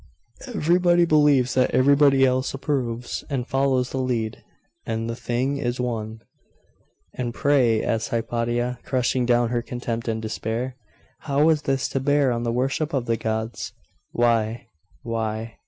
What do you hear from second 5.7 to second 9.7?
won.' 'And pray,' asked Hypatia, crushing down her